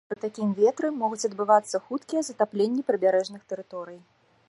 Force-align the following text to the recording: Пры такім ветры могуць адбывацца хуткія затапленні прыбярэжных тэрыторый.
Пры 0.11 0.15
такім 0.21 0.53
ветры 0.59 0.89
могуць 1.01 1.27
адбывацца 1.29 1.83
хуткія 1.89 2.21
затапленні 2.31 2.81
прыбярэжных 2.91 3.41
тэрыторый. 3.55 3.99